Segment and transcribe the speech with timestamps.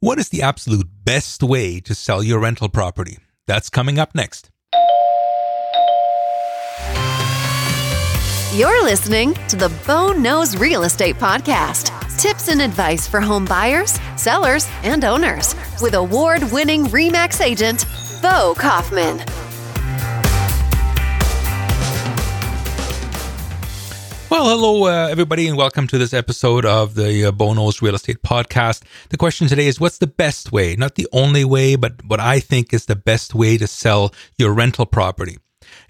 [0.00, 3.18] What is the absolute best way to sell your rental property?
[3.48, 4.48] That's coming up next.
[8.54, 11.90] You're listening to the Bo Knows Real Estate Podcast.
[12.16, 17.84] Tips and advice for home buyers, sellers, and owners with award winning REMAX agent,
[18.22, 19.18] Bo Kaufman.
[24.30, 27.94] Well, hello, uh, everybody, and welcome to this episode of the uh, Bo Knows Real
[27.94, 28.82] Estate Podcast.
[29.08, 32.38] The question today is what's the best way, not the only way, but what I
[32.38, 35.38] think is the best way to sell your rental property?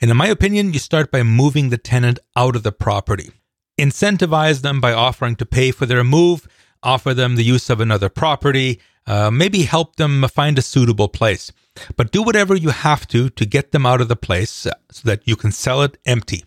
[0.00, 3.32] And in my opinion, you start by moving the tenant out of the property.
[3.76, 6.46] Incentivize them by offering to pay for their move,
[6.80, 11.50] offer them the use of another property, uh, maybe help them find a suitable place.
[11.96, 15.08] But do whatever you have to to get them out of the place uh, so
[15.08, 16.44] that you can sell it empty.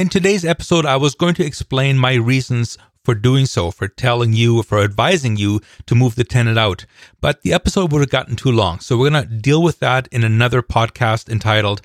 [0.00, 4.32] In today's episode, I was going to explain my reasons for doing so, for telling
[4.32, 6.86] you, for advising you to move the tenant out.
[7.20, 8.80] But the episode would have gotten too long.
[8.80, 11.82] So we're going to deal with that in another podcast entitled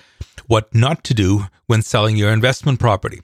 [0.47, 3.19] What Not to Do When Selling Your Investment Property.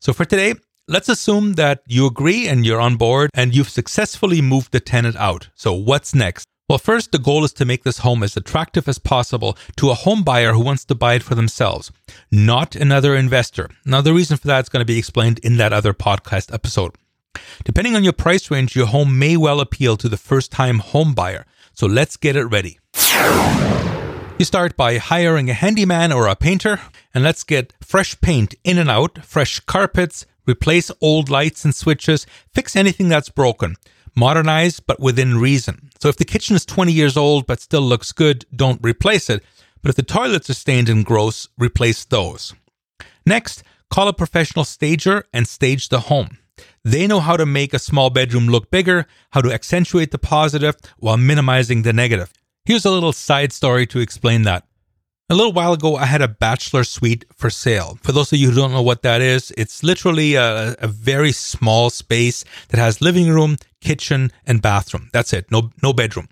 [0.00, 0.54] So for today,
[0.88, 5.16] let's assume that you agree and you're on board and you've successfully moved the tenant
[5.16, 5.50] out.
[5.54, 6.46] So what's next?
[6.70, 9.94] Well, first, the goal is to make this home as attractive as possible to a
[9.94, 11.90] home buyer who wants to buy it for themselves,
[12.30, 13.70] not another investor.
[13.84, 16.94] Now, the reason for that is going to be explained in that other podcast episode.
[17.64, 21.12] Depending on your price range, your home may well appeal to the first time home
[21.12, 21.44] buyer.
[21.72, 22.78] So let's get it ready.
[24.38, 26.80] You start by hiring a handyman or a painter,
[27.12, 32.26] and let's get fresh paint in and out, fresh carpets, replace old lights and switches,
[32.54, 33.74] fix anything that's broken,
[34.14, 35.90] modernize but within reason.
[36.00, 39.42] So if the kitchen is 20 years old but still looks good, don't replace it.
[39.82, 42.54] But if the toilets are stained and gross, replace those.
[43.24, 46.38] Next, call a professional stager and stage the home.
[46.84, 50.76] They know how to make a small bedroom look bigger, how to accentuate the positive
[50.98, 52.32] while minimizing the negative.
[52.64, 54.64] Here's a little side story to explain that.
[55.30, 58.00] A little while ago, I had a bachelor suite for sale.
[58.02, 61.30] For those of you who don't know what that is, it's literally a, a, very
[61.30, 65.08] small space that has living room, kitchen, and bathroom.
[65.12, 65.48] That's it.
[65.48, 66.26] No, no bedroom.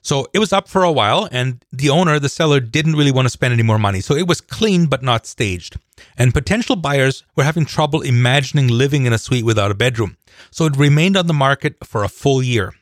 [0.00, 3.26] So it was up for a while, and the owner, the seller, didn't really want
[3.26, 4.00] to spend any more money.
[4.00, 5.76] So it was clean but not staged.
[6.16, 10.16] And potential buyers were having trouble imagining living in a suite without a bedroom.
[10.50, 12.72] So it remained on the market for a full year.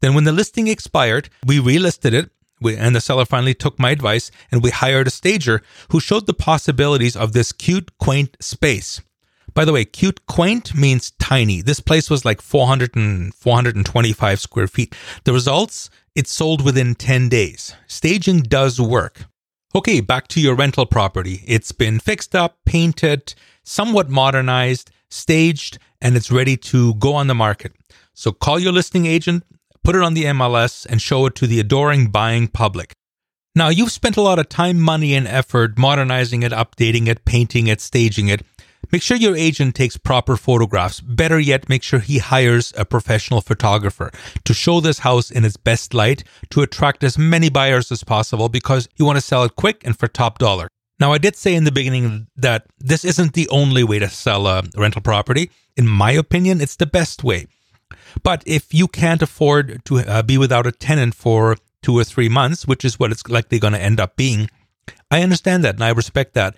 [0.00, 2.30] Then, when the listing expired, we relisted it,
[2.66, 6.34] and the seller finally took my advice, and we hired a stager who showed the
[6.34, 9.00] possibilities of this cute, quaint space.
[9.52, 11.62] By the way, cute, quaint means tiny.
[11.62, 14.94] This place was like 400 and 425 square feet.
[15.24, 17.74] The results it sold within 10 days.
[17.86, 19.26] Staging does work.
[19.74, 21.42] Okay, back to your rental property.
[21.46, 27.34] It's been fixed up, painted, somewhat modernized, staged, and it's ready to go on the
[27.34, 27.72] market.
[28.12, 29.44] So call your listing agent,
[29.84, 32.94] put it on the MLS, and show it to the adoring buying public.
[33.54, 37.68] Now, you've spent a lot of time, money, and effort modernizing it, updating it, painting
[37.68, 38.42] it, staging it.
[38.90, 41.00] Make sure your agent takes proper photographs.
[41.00, 44.10] Better yet, make sure he hires a professional photographer
[44.44, 48.48] to show this house in its best light to attract as many buyers as possible
[48.48, 50.68] because you want to sell it quick and for top dollar.
[51.00, 54.46] Now, I did say in the beginning that this isn't the only way to sell
[54.46, 55.50] a rental property.
[55.76, 57.46] In my opinion, it's the best way.
[58.22, 62.28] But if you can't afford to uh, be without a tenant for two or three
[62.28, 64.48] months, which is what it's likely going to end up being,
[65.10, 66.56] I understand that and I respect that.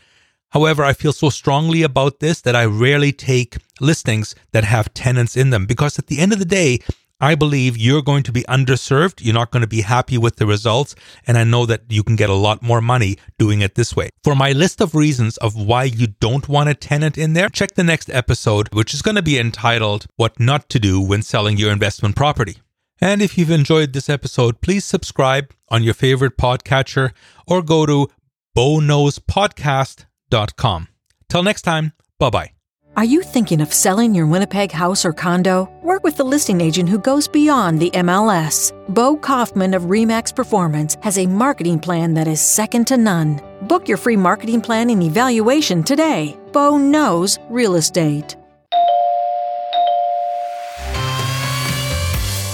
[0.51, 5.37] However, I feel so strongly about this that I rarely take listings that have tenants
[5.37, 6.79] in them because at the end of the day,
[7.21, 9.25] I believe you're going to be underserved.
[9.25, 10.95] You're not going to be happy with the results.
[11.27, 14.11] And I know that you can get a lot more money doing it this way.
[14.23, 17.75] For my list of reasons of why you don't want a tenant in there, check
[17.75, 21.57] the next episode, which is going to be entitled What Not to Do When Selling
[21.57, 22.59] Your Investment Property.
[23.01, 27.11] And if you've enjoyed this episode, please subscribe on your favorite podcatcher
[27.47, 28.09] or go to
[28.57, 30.89] boknowspodcast.com.
[31.29, 32.56] Till next time, bye bye.
[32.97, 35.69] Are you thinking of selling your Winnipeg house or condo?
[35.83, 38.73] Work with the listing agent who goes beyond the MLS.
[38.89, 43.39] Bo Kaufman of REMAX Performance has a marketing plan that is second to none.
[43.69, 46.39] Book your free marketing plan and evaluation today.
[46.55, 48.35] Bo knows real estate.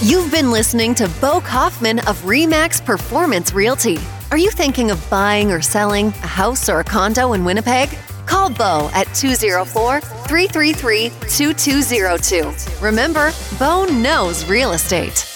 [0.01, 3.97] You've been listening to Bo Kaufman of REMAX Performance Realty.
[4.29, 7.97] Are you thinking of buying or selling a house or a condo in Winnipeg?
[8.25, 12.83] Call Bo at 204 333 2202.
[12.83, 15.32] Remember, Bo knows real estate.